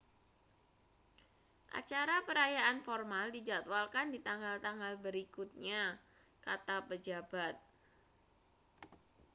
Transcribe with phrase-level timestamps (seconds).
[1.79, 5.83] acara perayaan formal dijadwalkan di tanggal-tanggal berikutnya
[6.45, 7.55] kata pejabat